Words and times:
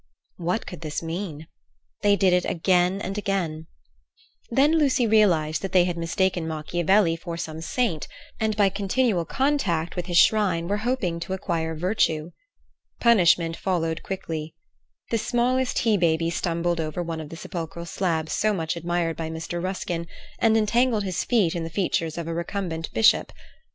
What 0.37 0.65
could 0.65 0.81
this 0.81 1.03
mean? 1.03 1.45
They 2.01 2.15
did 2.15 2.33
it 2.33 2.43
again 2.45 2.99
and 3.01 3.19
again. 3.19 3.67
Then 4.49 4.79
Lucy 4.79 5.05
realized 5.05 5.61
that 5.61 5.73
they 5.73 5.85
had 5.85 5.95
mistaken 5.95 6.47
Machiavelli 6.47 7.15
for 7.15 7.37
some 7.37 7.61
saint, 7.61 8.07
hoping 8.41 8.87
to 8.97 9.19
acquire 11.33 11.75
virtue. 11.75 12.31
Punishment 12.99 13.55
followed 13.55 14.01
quickly. 14.01 14.55
The 15.11 15.19
smallest 15.19 15.77
he 15.77 15.97
baby 15.97 16.31
stumbled 16.31 16.81
over 16.81 17.03
one 17.03 17.21
of 17.21 17.29
the 17.29 17.35
sepulchral 17.37 17.85
slabs 17.85 18.33
so 18.33 18.55
much 18.55 18.75
admired 18.75 19.15
by 19.15 19.29
Mr. 19.29 19.63
Ruskin, 19.63 20.07
and 20.39 20.57
entangled 20.57 21.03
his 21.03 21.23
feet 21.23 21.53
in 21.53 21.63
the 21.63 21.69
features 21.69 22.17
of 22.17 22.27
a 22.27 22.33
recumbent 22.33 22.91
bishop. 22.91 23.31